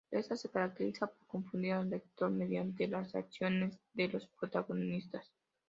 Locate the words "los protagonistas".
4.07-5.31